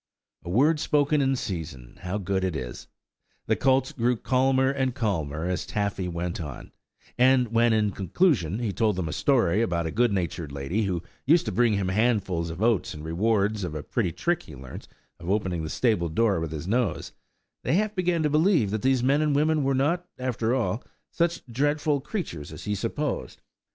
[0.43, 2.87] A word spoken in season, how good it is!
[3.45, 6.71] The colts grew calmer and calmer as Taffy went on,
[7.19, 11.03] and when, in conclusion, he told them a story about a good natured lady, who
[11.27, 14.87] used to bring him handfuls of oats in reward of a pretty trick he learnt
[15.19, 17.11] of opening the stable door with his nose,
[17.61, 21.45] they half began to believe that these men and women were not, after all, such
[21.45, 23.39] dreadful creatures as they had supposed.